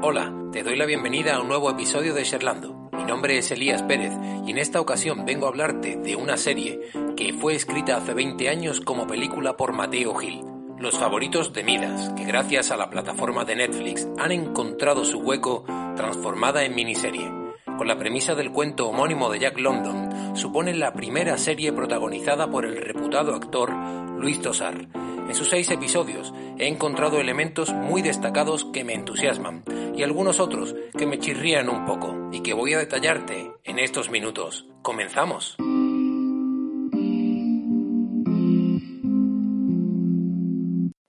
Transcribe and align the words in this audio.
Hola, 0.00 0.32
te 0.52 0.62
doy 0.62 0.76
la 0.76 0.86
bienvenida 0.86 1.34
a 1.34 1.40
un 1.40 1.48
nuevo 1.48 1.68
episodio 1.68 2.14
de 2.14 2.22
Sherlando. 2.22 2.88
Mi 2.92 3.02
nombre 3.02 3.36
es 3.36 3.50
Elías 3.50 3.82
Pérez 3.82 4.12
y 4.46 4.52
en 4.52 4.58
esta 4.58 4.80
ocasión 4.80 5.24
vengo 5.26 5.46
a 5.46 5.48
hablarte 5.48 5.96
de 5.96 6.14
una 6.14 6.36
serie 6.36 6.78
que 7.16 7.32
fue 7.32 7.56
escrita 7.56 7.96
hace 7.96 8.14
20 8.14 8.48
años 8.48 8.80
como 8.80 9.08
película 9.08 9.56
por 9.56 9.72
Mateo 9.72 10.14
Gil. 10.14 10.44
Los 10.78 10.96
favoritos 10.96 11.52
de 11.52 11.64
Midas, 11.64 12.12
que 12.16 12.24
gracias 12.24 12.70
a 12.70 12.76
la 12.76 12.90
plataforma 12.90 13.44
de 13.44 13.56
Netflix 13.56 14.06
han 14.18 14.30
encontrado 14.30 15.04
su 15.04 15.18
hueco 15.18 15.64
transformada 15.96 16.62
en 16.62 16.76
miniserie. 16.76 17.32
Con 17.76 17.88
la 17.88 17.98
premisa 17.98 18.36
del 18.36 18.52
cuento 18.52 18.88
homónimo 18.88 19.28
de 19.30 19.40
Jack 19.40 19.58
London, 19.58 20.36
supone 20.36 20.74
la 20.74 20.92
primera 20.92 21.36
serie 21.38 21.72
protagonizada 21.72 22.48
por 22.48 22.64
el 22.64 22.76
reputado 22.76 23.34
actor 23.34 23.72
Luis 24.16 24.40
Tosar 24.40 24.86
en 25.28 25.34
sus 25.34 25.50
seis 25.50 25.70
episodios 25.70 26.32
he 26.58 26.66
encontrado 26.66 27.20
elementos 27.20 27.72
muy 27.72 28.00
destacados 28.02 28.64
que 28.72 28.82
me 28.82 28.94
entusiasman 28.94 29.62
y 29.94 30.02
algunos 30.02 30.40
otros 30.40 30.74
que 30.96 31.06
me 31.06 31.18
chirrían 31.18 31.68
un 31.68 31.84
poco 31.84 32.30
y 32.32 32.40
que 32.40 32.54
voy 32.54 32.72
a 32.72 32.78
detallarte 32.78 33.52
en 33.64 33.78
estos 33.78 34.10
minutos. 34.10 34.66
¡Comenzamos! 34.82 35.56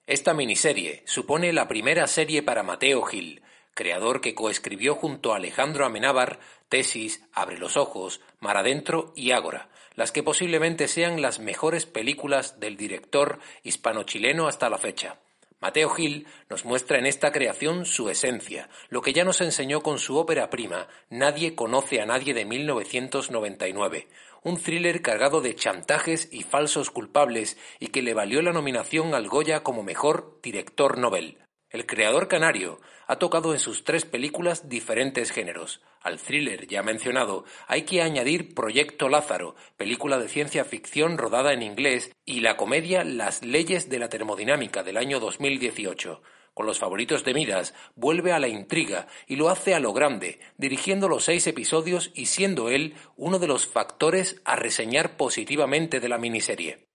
Esta 0.05 0.33
miniserie 0.33 1.03
supone 1.05 1.53
la 1.53 1.67
primera 1.67 2.07
serie 2.07 2.43
para 2.43 2.63
Mateo 2.63 3.03
Gil, 3.03 3.43
creador 3.73 4.21
que 4.21 4.35
coescribió 4.35 4.95
junto 4.95 5.31
a 5.31 5.37
Alejandro 5.37 5.85
Amenábar 5.85 6.39
Tesis, 6.67 7.23
Abre 7.31 7.57
los 7.57 7.77
Ojos, 7.77 8.19
Mar 8.39 8.57
Adentro 8.57 9.13
y 9.15 9.31
Ágora, 9.31 9.69
las 9.99 10.13
que 10.13 10.23
posiblemente 10.23 10.87
sean 10.87 11.21
las 11.21 11.41
mejores 11.41 11.85
películas 11.85 12.57
del 12.61 12.77
director 12.77 13.39
hispano-chileno 13.63 14.47
hasta 14.47 14.69
la 14.69 14.77
fecha. 14.77 15.19
Mateo 15.59 15.89
Gil 15.89 16.25
nos 16.49 16.63
muestra 16.63 16.99
en 16.99 17.05
esta 17.05 17.33
creación 17.33 17.85
su 17.85 18.09
esencia, 18.09 18.69
lo 18.87 19.01
que 19.01 19.11
ya 19.11 19.25
nos 19.25 19.41
enseñó 19.41 19.81
con 19.81 19.99
su 19.99 20.15
ópera 20.15 20.49
prima 20.49 20.87
Nadie 21.09 21.53
conoce 21.53 21.99
a 21.99 22.05
nadie 22.05 22.33
de 22.33 22.45
1999, 22.45 24.07
un 24.41 24.57
thriller 24.57 25.01
cargado 25.01 25.41
de 25.41 25.53
chantajes 25.53 26.29
y 26.31 26.43
falsos 26.43 26.91
culpables 26.91 27.57
y 27.81 27.87
que 27.87 28.01
le 28.01 28.13
valió 28.13 28.41
la 28.41 28.53
nominación 28.53 29.13
al 29.13 29.27
Goya 29.27 29.63
como 29.63 29.83
mejor 29.83 30.39
director 30.41 30.97
Nobel. 30.97 31.39
El 31.71 31.85
creador 31.85 32.27
canario 32.27 32.79
ha 33.05 33.17
tocado 33.19 33.53
en 33.53 33.59
sus 33.59 33.83
tres 33.83 34.03
películas 34.03 34.69
diferentes 34.69 35.29
géneros. 35.29 35.81
Al 36.01 36.19
thriller 36.19 36.65
ya 36.65 36.81
mencionado 36.81 37.45
hay 37.67 37.83
que 37.83 38.01
añadir 38.01 38.55
Proyecto 38.55 39.07
Lázaro, 39.07 39.55
película 39.77 40.17
de 40.17 40.29
ciencia 40.29 40.65
ficción 40.65 41.19
rodada 41.19 41.53
en 41.53 41.61
inglés, 41.61 42.11
y 42.25 42.39
la 42.39 42.57
comedia 42.57 43.03
Las 43.03 43.45
leyes 43.45 43.87
de 43.87 43.99
la 43.99 44.09
termodinámica 44.09 44.81
del 44.81 44.97
año 44.97 45.19
2018. 45.19 46.23
Con 46.55 46.65
los 46.65 46.79
favoritos 46.79 47.23
de 47.23 47.35
Midas 47.35 47.75
vuelve 47.95 48.31
a 48.31 48.39
la 48.39 48.47
intriga 48.47 49.05
y 49.27 49.35
lo 49.35 49.49
hace 49.49 49.75
a 49.75 49.79
lo 49.79 49.93
grande, 49.93 50.39
dirigiendo 50.57 51.07
los 51.07 51.23
seis 51.23 51.45
episodios 51.45 52.11
y 52.15 52.25
siendo 52.25 52.69
él 52.69 52.95
uno 53.15 53.37
de 53.37 53.47
los 53.47 53.67
factores 53.67 54.41
a 54.43 54.55
reseñar 54.55 55.17
positivamente 55.17 55.99
de 55.99 56.09
la 56.09 56.17
miniserie. 56.17 56.88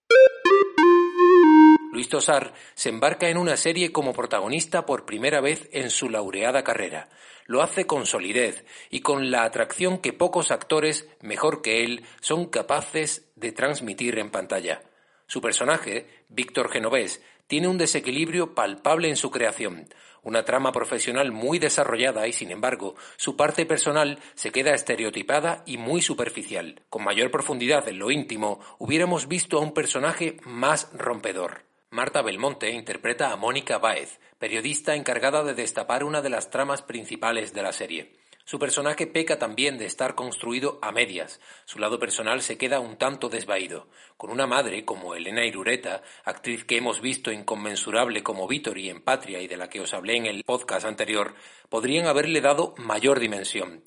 Luis 1.94 2.08
Tosar 2.08 2.54
se 2.74 2.88
embarca 2.88 3.28
en 3.28 3.38
una 3.38 3.56
serie 3.56 3.92
como 3.92 4.12
protagonista 4.12 4.84
por 4.84 5.06
primera 5.06 5.40
vez 5.40 5.68
en 5.70 5.90
su 5.90 6.10
laureada 6.10 6.64
carrera. 6.64 7.08
Lo 7.46 7.62
hace 7.62 7.86
con 7.86 8.04
solidez 8.04 8.64
y 8.90 8.98
con 8.98 9.30
la 9.30 9.44
atracción 9.44 9.98
que 9.98 10.12
pocos 10.12 10.50
actores, 10.50 11.08
mejor 11.20 11.62
que 11.62 11.84
él, 11.84 12.04
son 12.20 12.46
capaces 12.46 13.30
de 13.36 13.52
transmitir 13.52 14.18
en 14.18 14.32
pantalla. 14.32 14.82
Su 15.28 15.40
personaje, 15.40 16.24
Víctor 16.28 16.68
Genovés, 16.68 17.22
tiene 17.46 17.68
un 17.68 17.78
desequilibrio 17.78 18.56
palpable 18.56 19.08
en 19.08 19.16
su 19.16 19.30
creación, 19.30 19.88
una 20.24 20.44
trama 20.44 20.72
profesional 20.72 21.30
muy 21.30 21.60
desarrollada 21.60 22.26
y, 22.26 22.32
sin 22.32 22.50
embargo, 22.50 22.96
su 23.16 23.36
parte 23.36 23.66
personal 23.66 24.18
se 24.34 24.50
queda 24.50 24.74
estereotipada 24.74 25.62
y 25.64 25.76
muy 25.76 26.02
superficial. 26.02 26.82
Con 26.90 27.04
mayor 27.04 27.30
profundidad 27.30 27.86
en 27.86 28.00
lo 28.00 28.10
íntimo, 28.10 28.58
hubiéramos 28.80 29.28
visto 29.28 29.58
a 29.58 29.60
un 29.60 29.72
personaje 29.72 30.38
más 30.42 30.90
rompedor. 30.92 31.72
Marta 31.94 32.22
Belmonte 32.22 32.72
interpreta 32.72 33.30
a 33.30 33.36
Mónica 33.36 33.78
Báez, 33.78 34.18
periodista 34.40 34.96
encargada 34.96 35.44
de 35.44 35.54
destapar 35.54 36.02
una 36.02 36.22
de 36.22 36.28
las 36.28 36.50
tramas 36.50 36.82
principales 36.82 37.54
de 37.54 37.62
la 37.62 37.70
serie. 37.70 38.16
Su 38.44 38.58
personaje 38.58 39.06
peca 39.06 39.38
también 39.38 39.78
de 39.78 39.86
estar 39.86 40.16
construido 40.16 40.80
a 40.82 40.90
medias. 40.90 41.40
Su 41.66 41.78
lado 41.78 42.00
personal 42.00 42.42
se 42.42 42.58
queda 42.58 42.80
un 42.80 42.96
tanto 42.96 43.28
desvaído. 43.28 43.86
Con 44.16 44.30
una 44.30 44.48
madre 44.48 44.84
como 44.84 45.14
Elena 45.14 45.44
Irureta, 45.46 46.02
actriz 46.24 46.64
que 46.64 46.78
hemos 46.78 47.00
visto 47.00 47.30
inconmensurable 47.30 48.24
como 48.24 48.48
Vittori 48.48 48.90
en 48.90 49.00
Patria 49.00 49.40
y 49.40 49.46
de 49.46 49.56
la 49.56 49.68
que 49.68 49.80
os 49.80 49.94
hablé 49.94 50.16
en 50.16 50.26
el 50.26 50.42
podcast 50.42 50.86
anterior, 50.86 51.36
podrían 51.68 52.08
haberle 52.08 52.40
dado 52.40 52.74
mayor 52.76 53.20
dimensión. 53.20 53.84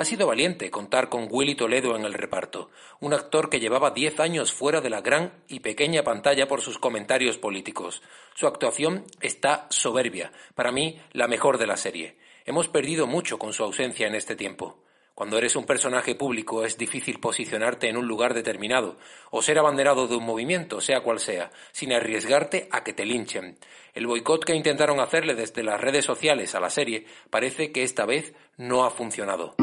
Ha 0.00 0.04
sido 0.06 0.26
valiente 0.26 0.70
contar 0.70 1.10
con 1.10 1.28
Willy 1.30 1.54
Toledo 1.54 1.94
en 1.94 2.06
el 2.06 2.14
reparto, 2.14 2.70
un 3.00 3.12
actor 3.12 3.50
que 3.50 3.60
llevaba 3.60 3.90
diez 3.90 4.18
años 4.18 4.50
fuera 4.50 4.80
de 4.80 4.88
la 4.88 5.02
gran 5.02 5.44
y 5.46 5.60
pequeña 5.60 6.02
pantalla 6.02 6.48
por 6.48 6.62
sus 6.62 6.78
comentarios 6.78 7.36
políticos. 7.36 8.00
Su 8.34 8.46
actuación 8.46 9.04
está 9.20 9.66
soberbia, 9.68 10.32
para 10.54 10.72
mí 10.72 10.98
la 11.12 11.28
mejor 11.28 11.58
de 11.58 11.66
la 11.66 11.76
serie. 11.76 12.16
Hemos 12.46 12.66
perdido 12.66 13.06
mucho 13.06 13.38
con 13.38 13.52
su 13.52 13.62
ausencia 13.62 14.06
en 14.06 14.14
este 14.14 14.36
tiempo. 14.36 14.78
Cuando 15.14 15.36
eres 15.36 15.54
un 15.54 15.66
personaje 15.66 16.14
público 16.14 16.64
es 16.64 16.78
difícil 16.78 17.20
posicionarte 17.20 17.90
en 17.90 17.98
un 17.98 18.08
lugar 18.08 18.32
determinado 18.32 18.96
o 19.30 19.42
ser 19.42 19.58
abanderado 19.58 20.08
de 20.08 20.16
un 20.16 20.24
movimiento, 20.24 20.80
sea 20.80 21.02
cual 21.02 21.20
sea, 21.20 21.50
sin 21.72 21.92
arriesgarte 21.92 22.70
a 22.72 22.82
que 22.84 22.94
te 22.94 23.04
linchen. 23.04 23.58
El 23.92 24.06
boicot 24.06 24.46
que 24.46 24.56
intentaron 24.56 24.98
hacerle 24.98 25.34
desde 25.34 25.62
las 25.62 25.78
redes 25.78 26.06
sociales 26.06 26.54
a 26.54 26.60
la 26.60 26.70
serie 26.70 27.04
parece 27.28 27.70
que 27.70 27.82
esta 27.82 28.06
vez 28.06 28.32
no 28.56 28.86
ha 28.86 28.90
funcionado. 28.90 29.56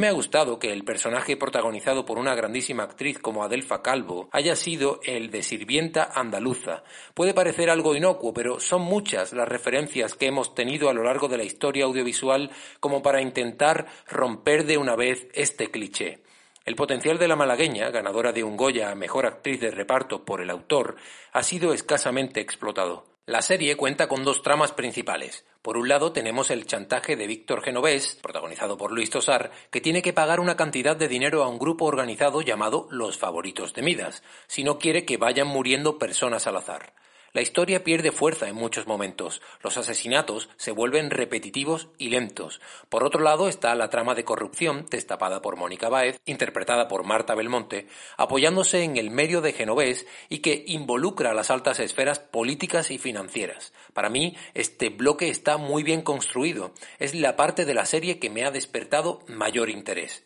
Me 0.00 0.08
ha 0.08 0.12
gustado 0.12 0.58
que 0.58 0.72
el 0.72 0.82
personaje 0.82 1.36
protagonizado 1.36 2.06
por 2.06 2.18
una 2.18 2.34
grandísima 2.34 2.84
actriz 2.84 3.18
como 3.18 3.44
Adelfa 3.44 3.82
Calvo 3.82 4.30
haya 4.32 4.56
sido 4.56 4.98
el 5.04 5.30
de 5.30 5.42
sirvienta 5.42 6.04
andaluza. 6.14 6.84
Puede 7.12 7.34
parecer 7.34 7.68
algo 7.68 7.94
inocuo, 7.94 8.32
pero 8.32 8.60
son 8.60 8.80
muchas 8.80 9.34
las 9.34 9.46
referencias 9.46 10.14
que 10.14 10.28
hemos 10.28 10.54
tenido 10.54 10.88
a 10.88 10.94
lo 10.94 11.04
largo 11.04 11.28
de 11.28 11.36
la 11.36 11.44
historia 11.44 11.84
audiovisual 11.84 12.50
como 12.80 13.02
para 13.02 13.20
intentar 13.20 13.88
romper 14.08 14.64
de 14.64 14.78
una 14.78 14.96
vez 14.96 15.28
este 15.34 15.70
cliché. 15.70 16.22
El 16.64 16.76
potencial 16.76 17.18
de 17.18 17.28
la 17.28 17.36
malagueña, 17.36 17.90
ganadora 17.90 18.32
de 18.32 18.42
un 18.42 18.56
Goya 18.56 18.90
a 18.90 18.94
Mejor 18.94 19.26
Actriz 19.26 19.60
de 19.60 19.70
Reparto 19.70 20.24
por 20.24 20.40
el 20.40 20.48
autor, 20.48 20.96
ha 21.32 21.42
sido 21.42 21.74
escasamente 21.74 22.40
explotado. 22.40 23.09
La 23.26 23.42
serie 23.42 23.76
cuenta 23.76 24.08
con 24.08 24.24
dos 24.24 24.42
tramas 24.42 24.72
principales. 24.72 25.44
Por 25.62 25.76
un 25.76 25.88
lado 25.88 26.10
tenemos 26.10 26.50
el 26.50 26.66
chantaje 26.66 27.16
de 27.16 27.26
Víctor 27.26 27.62
Genovés, 27.62 28.18
protagonizado 28.22 28.76
por 28.78 28.92
Luis 28.92 29.10
Tosar, 29.10 29.52
que 29.70 29.80
tiene 29.80 30.02
que 30.02 30.14
pagar 30.14 30.40
una 30.40 30.56
cantidad 30.56 30.96
de 30.96 31.06
dinero 31.06 31.44
a 31.44 31.48
un 31.48 31.58
grupo 31.58 31.84
organizado 31.84 32.40
llamado 32.40 32.88
Los 32.90 33.18
Favoritos 33.18 33.74
de 33.74 33.82
Midas, 33.82 34.22
si 34.46 34.64
no 34.64 34.78
quiere 34.78 35.04
que 35.04 35.18
vayan 35.18 35.46
muriendo 35.46 35.98
personas 35.98 36.46
al 36.46 36.56
azar. 36.56 36.94
La 37.32 37.42
historia 37.42 37.84
pierde 37.84 38.10
fuerza 38.10 38.48
en 38.48 38.56
muchos 38.56 38.88
momentos, 38.88 39.40
los 39.62 39.76
asesinatos 39.76 40.48
se 40.56 40.72
vuelven 40.72 41.10
repetitivos 41.10 41.88
y 41.96 42.08
lentos. 42.08 42.60
Por 42.88 43.04
otro 43.04 43.20
lado 43.20 43.48
está 43.48 43.72
la 43.76 43.88
trama 43.88 44.16
de 44.16 44.24
corrupción 44.24 44.86
destapada 44.90 45.40
por 45.40 45.56
Mónica 45.56 45.88
Báez, 45.88 46.20
interpretada 46.26 46.88
por 46.88 47.04
Marta 47.04 47.36
Belmonte, 47.36 47.86
apoyándose 48.16 48.82
en 48.82 48.96
el 48.96 49.10
medio 49.10 49.42
de 49.42 49.52
Genovés 49.52 50.06
y 50.28 50.38
que 50.38 50.64
involucra 50.66 51.30
a 51.30 51.34
las 51.34 51.52
altas 51.52 51.78
esferas 51.78 52.18
políticas 52.18 52.90
y 52.90 52.98
financieras. 52.98 53.72
Para 53.92 54.10
mí, 54.10 54.36
este 54.54 54.88
bloque 54.88 55.28
está 55.28 55.56
muy 55.56 55.84
bien 55.84 56.02
construido. 56.02 56.72
Es 56.98 57.14
la 57.14 57.36
parte 57.36 57.64
de 57.64 57.74
la 57.74 57.86
serie 57.86 58.18
que 58.18 58.30
me 58.30 58.44
ha 58.44 58.50
despertado 58.50 59.20
mayor 59.28 59.70
interés. 59.70 60.24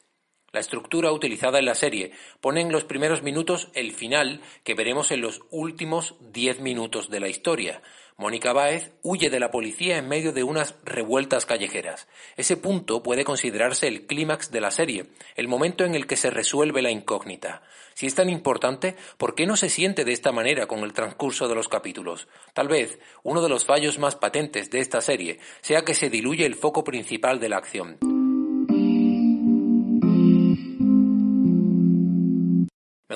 La 0.55 0.61
estructura 0.61 1.11
utilizada 1.11 1.59
en 1.59 1.65
la 1.65 1.75
serie 1.75 2.13
pone 2.41 2.61
en 2.61 2.71
los 2.71 2.85
primeros 2.85 3.25
minutos 3.25 3.71
el 3.75 3.91
final 3.91 4.41
que 4.63 4.75
veremos 4.75 5.11
en 5.11 5.21
los 5.21 5.43
últimos 5.51 6.15
diez 6.33 6.61
minutos 6.61 7.11
de 7.11 7.19
la 7.19 7.27
historia. 7.27 7.83
Mónica 8.19 8.53
Báez 8.53 8.93
huye 9.03 9.31
de 9.31 9.41
la 9.41 9.51
policía 9.51 9.99
en 9.99 10.07
medio 10.07 10.33
de 10.33 10.45
unas 10.45 10.77
revueltas 10.85 11.45
callejeras. 11.45 12.07
Ese 12.37 12.57
punto 12.57 13.03
puede 13.03 13.25
considerarse 13.25 13.89
el 13.89 14.07
clímax 14.07 14.53
de 14.53 14.61
la 14.61 14.71
serie, 14.71 15.07
el 15.35 15.49
momento 15.49 15.85
en 15.85 15.97
el 15.97 16.07
que 16.07 16.15
se 16.15 16.31
resuelve 16.31 16.83
la 16.83 16.93
incógnita. 16.93 17.65
Si 17.95 18.07
es 18.07 18.15
tan 18.15 18.31
importante, 18.31 18.95
¿por 19.19 19.35
qué 19.35 19.47
no 19.47 19.57
se 19.57 19.69
siente 19.69 20.05
de 20.05 20.13
esta 20.13 20.31
manera 20.31 20.69
con 20.69 20.85
el 20.85 20.93
transcurso 20.93 21.49
de 21.49 21.57
los 21.57 21.67
capítulos? 21.67 22.29
Tal 22.53 22.69
vez 22.69 23.01
uno 23.25 23.43
de 23.43 23.49
los 23.49 23.65
fallos 23.65 23.99
más 23.99 24.15
patentes 24.15 24.71
de 24.71 24.79
esta 24.79 25.01
serie 25.01 25.41
sea 25.63 25.83
que 25.83 25.95
se 25.95 26.11
diluye 26.11 26.47
el 26.47 26.55
foco 26.55 26.85
principal 26.85 27.41
de 27.41 27.49
la 27.49 27.57
acción. 27.57 27.99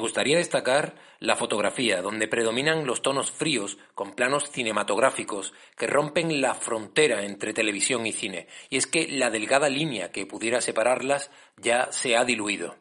Gustaría 0.09 0.39
destacar 0.39 0.95
la 1.21 1.37
fotografía, 1.37 2.01
donde 2.01 2.29
predominan 2.29 2.87
los 2.87 3.03
tonos 3.03 3.31
fríos 3.31 3.77
con 3.95 4.13
planos 4.13 4.51
cinematográficos 4.51 5.53
que 5.77 5.87
rompen 5.87 6.41
la 6.41 6.55
frontera 6.55 7.25
entre 7.25 7.53
televisión 7.53 8.07
y 8.07 8.13
cine, 8.13 8.47
y 8.71 8.79
es 8.79 8.87
que 8.87 9.07
la 9.07 9.29
delgada 9.29 9.69
línea 9.69 10.11
que 10.11 10.25
pudiera 10.25 10.63
separarlas 10.63 11.31
ya 11.59 11.93
se 11.93 12.17
ha 12.17 12.25
diluido. 12.25 12.77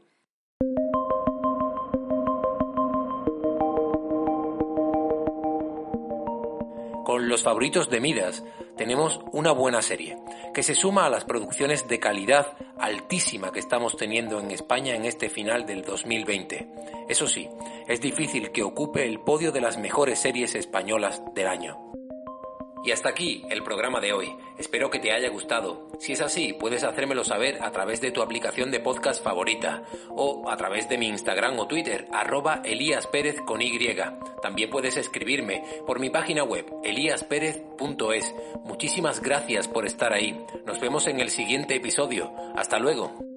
Con 7.03 7.27
los 7.27 7.43
favoritos 7.43 7.89
de 7.89 7.99
Midas 7.99 8.45
tenemos 8.77 9.19
una 9.33 9.51
buena 9.51 9.81
serie, 9.81 10.17
que 10.53 10.63
se 10.63 10.75
suma 10.75 11.05
a 11.05 11.09
las 11.09 11.25
producciones 11.25 11.89
de 11.89 11.99
calidad 11.99 12.55
altísima 12.79 13.51
que 13.51 13.59
estamos 13.59 13.97
teniendo 13.97 14.39
en 14.39 14.51
España 14.51 14.95
en 14.95 15.05
este 15.05 15.29
final 15.29 15.65
del 15.65 15.83
2020. 15.83 16.67
Eso 17.09 17.27
sí, 17.27 17.49
es 17.87 18.01
difícil 18.01 18.51
que 18.51 18.63
ocupe 18.63 19.05
el 19.05 19.19
podio 19.19 19.51
de 19.51 19.61
las 19.61 19.77
mejores 19.77 20.19
series 20.19 20.55
españolas 20.55 21.21
del 21.33 21.47
año. 21.47 21.87
Y 22.83 22.91
hasta 22.91 23.09
aquí 23.09 23.43
el 23.49 23.63
programa 23.63 23.99
de 23.99 24.13
hoy. 24.13 24.35
Espero 24.57 24.89
que 24.89 24.99
te 24.99 25.11
haya 25.11 25.29
gustado. 25.29 25.89
Si 25.99 26.13
es 26.13 26.21
así, 26.21 26.53
puedes 26.53 26.83
hacérmelo 26.83 27.23
saber 27.23 27.59
a 27.61 27.71
través 27.71 28.01
de 28.01 28.11
tu 28.11 28.21
aplicación 28.21 28.71
de 28.71 28.79
podcast 28.79 29.23
favorita 29.23 29.83
o 30.09 30.49
a 30.49 30.57
través 30.57 30.89
de 30.89 30.97
mi 30.97 31.07
Instagram 31.07 31.59
o 31.59 31.67
Twitter, 31.67 32.07
arroba 32.11 32.61
Elías 32.63 33.07
Pérez 33.07 33.37
con 33.45 33.61
Y. 33.61 33.77
También 34.41 34.69
puedes 34.69 34.97
escribirme 34.97 35.63
por 35.85 35.99
mi 35.99 36.09
página 36.09 36.43
web, 36.43 36.65
elíasperez.es. 36.83 38.35
Muchísimas 38.63 39.21
gracias 39.21 39.67
por 39.67 39.85
estar 39.85 40.13
ahí. 40.13 40.43
Nos 40.65 40.79
vemos 40.79 41.07
en 41.07 41.19
el 41.19 41.29
siguiente 41.29 41.75
episodio. 41.75 42.33
Hasta 42.55 42.79
luego. 42.79 43.36